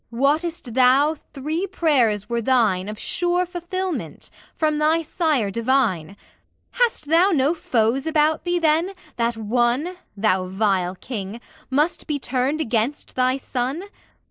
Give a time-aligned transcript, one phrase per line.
[0.09, 6.17] Wottest thou three prayers were thine Of sure fulfilment, from thy Sire divine?
[6.71, 11.39] Hast thou no foes about thee, then, that one Thou vile King!
[11.69, 13.89] must be turned against thy son?